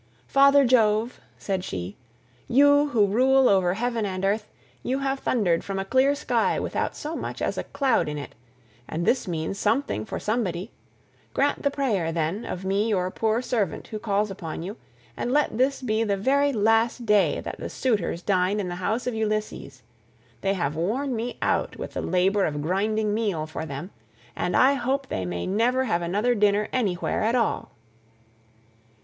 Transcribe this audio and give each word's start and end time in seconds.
"Father 0.25 0.65
Jove," 0.65 1.19
said 1.37 1.63
she, 1.63 1.95
"you, 2.47 2.87
who 2.87 3.05
rule 3.05 3.47
over 3.47 3.75
heaven 3.75 4.03
and 4.03 4.25
earth, 4.25 4.47
you 4.81 4.97
have 4.97 5.19
thundered 5.19 5.63
from 5.63 5.77
a 5.77 5.85
clear 5.85 6.15
sky 6.15 6.59
without 6.59 6.95
so 6.95 7.15
much 7.15 7.39
as 7.39 7.55
a 7.55 7.65
cloud 7.65 8.09
in 8.09 8.17
it, 8.17 8.33
and 8.89 9.05
this 9.05 9.27
means 9.27 9.59
something 9.59 10.03
for 10.03 10.19
somebody; 10.19 10.71
grant 11.35 11.61
the 11.61 11.69
prayer, 11.69 12.11
then, 12.11 12.45
of 12.45 12.65
me 12.65 12.89
your 12.89 13.11
poor 13.11 13.43
servant 13.43 13.89
who 13.89 13.99
calls 13.99 14.31
upon 14.31 14.63
you, 14.63 14.75
and 15.15 15.31
let 15.31 15.55
this 15.55 15.83
be 15.83 16.03
the 16.03 16.17
very 16.17 16.51
last 16.51 17.05
day 17.05 17.39
that 17.39 17.59
the 17.59 17.69
suitors 17.69 18.23
dine 18.23 18.59
in 18.59 18.69
the 18.69 18.77
house 18.81 19.05
of 19.05 19.13
Ulysses. 19.13 19.83
They 20.41 20.55
have 20.55 20.75
worn 20.75 21.15
me 21.15 21.37
out 21.43 21.75
with 21.77 21.95
labour 21.95 22.45
of 22.45 22.63
grinding 22.63 23.13
meal 23.13 23.45
for 23.45 23.67
them, 23.67 23.91
and 24.35 24.57
I 24.57 24.73
hope 24.73 25.09
they 25.09 25.27
may 25.27 25.45
never 25.45 25.83
have 25.83 26.01
another 26.01 26.33
dinner 26.33 26.69
anywhere 26.73 27.21
at 27.21 27.35
all." 27.35 27.69